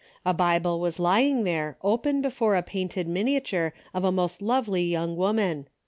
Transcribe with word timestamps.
A 0.25 0.33
Bible 0.33 0.79
was 0.79 0.97
lying 0.99 1.43
there 1.43 1.77
open 1.83 2.23
before 2.23 2.55
a 2.55 2.63
painted 2.63 3.07
miniature 3.07 3.71
of 3.93 4.03
a 4.03 4.11
most 4.11 4.41
lovely 4.41 4.83
young 4.85 5.15
woman. 5.15 5.67